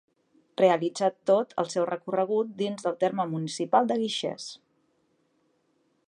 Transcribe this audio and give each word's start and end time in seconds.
Realitza 0.59 1.09
tot 1.31 1.51
el 1.63 1.67
seu 1.73 1.83
recorregut 1.89 2.55
dins 2.61 2.87
del 2.87 2.97
terme 3.05 3.27
municipal 3.35 3.91
de 3.91 4.01
Guixers. 4.05 4.51